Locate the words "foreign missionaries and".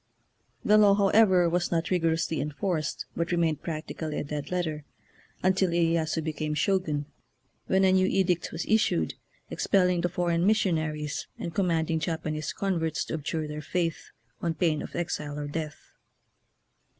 10.09-11.53